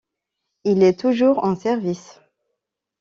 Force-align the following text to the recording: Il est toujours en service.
Il 0.63 0.81
est 0.81 0.99
toujours 0.99 1.43
en 1.45 1.55
service. 1.55 2.19